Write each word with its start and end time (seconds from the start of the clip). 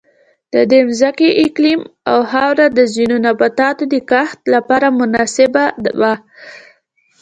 د 0.53 0.55
دې 0.71 0.81
ځمکې 0.99 1.29
اقلیم 1.45 1.81
او 2.11 2.19
خاوره 2.31 2.65
د 2.77 2.79
ځینو 2.95 3.15
نباتاتو 3.25 3.83
د 3.93 3.95
کښت 4.09 4.39
لپاره 4.53 4.87
مناسبه 4.99 5.63
وه. 5.99 6.13